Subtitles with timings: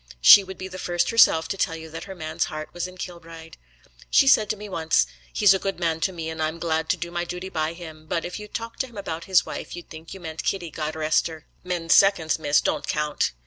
[0.19, 2.97] She would be the first herself to tell you that her man's heart was in
[2.97, 3.55] Kilbride.
[4.09, 6.97] She said to me once: 'He's a good man to me, and I'm glad to
[6.97, 9.91] do my duty by him; but if you talked to him about his wife he'd
[9.91, 11.45] think you meant Kitty, God rest her!
[11.63, 13.33] Men's seconds, miss, don't count.'